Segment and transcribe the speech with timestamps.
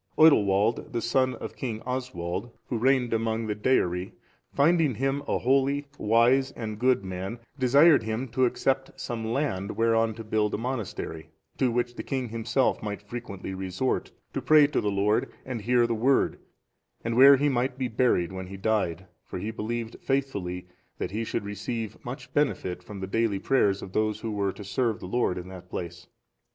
[0.17, 4.13] Oidilwald,(425) the son of King Oswald, who reigned among the Deiri,
[4.51, 10.15] finding him a holy, wise, and good man, desired him to accept some land whereon
[10.15, 11.29] to build a monastery,
[11.59, 15.85] to which the king himself might frequently resort, to pray to the Lord and hear
[15.85, 16.39] the Word,
[17.03, 20.65] and where he might be buried when he died; for he believed faithfully
[20.97, 24.63] that he should receive much benefit from the daily prayers of those who were to
[24.63, 26.07] serve the Lord in that place.